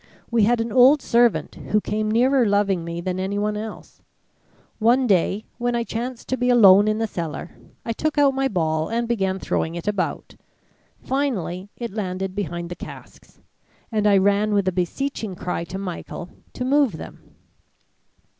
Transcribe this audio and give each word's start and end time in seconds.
We 0.31 0.45
had 0.45 0.59
an 0.59 0.71
old 0.71 0.99
servant 0.99 1.53
who 1.53 1.79
came 1.79 2.09
nearer 2.09 2.43
loving 2.43 2.83
me 2.83 3.01
than 3.01 3.19
anyone 3.19 3.55
else. 3.55 4.01
One 4.79 5.05
day 5.05 5.45
when 5.59 5.75
I 5.75 5.83
chanced 5.83 6.27
to 6.29 6.37
be 6.37 6.49
alone 6.49 6.87
in 6.87 6.97
the 6.97 7.05
cellar, 7.05 7.51
I 7.85 7.93
took 7.93 8.17
out 8.17 8.33
my 8.33 8.47
ball 8.47 8.89
and 8.89 9.07
began 9.07 9.37
throwing 9.37 9.75
it 9.75 9.87
about. 9.87 10.35
Finally 11.03 11.69
it 11.77 11.93
landed 11.93 12.33
behind 12.33 12.69
the 12.71 12.75
casks, 12.75 13.41
and 13.91 14.07
I 14.07 14.17
ran 14.17 14.55
with 14.55 14.67
a 14.67 14.71
beseeching 14.71 15.35
cry 15.35 15.65
to 15.65 15.77
Michael, 15.77 16.29
to 16.53 16.65
move 16.65 16.93
them. 16.97 17.35